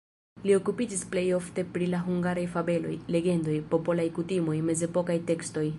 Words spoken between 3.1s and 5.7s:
legendoj, popolaj kutimoj, mezepokaj tekstoj.